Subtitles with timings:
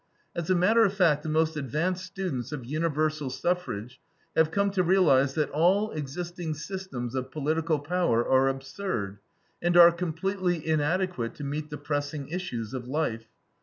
[0.35, 4.01] As a matter of fact, the most advanced students of universal suffrage
[4.35, 9.19] have come to realize that all existing systems of political power are absurd,
[9.61, 13.27] and are completely inadequate to meet the pressing issues of life.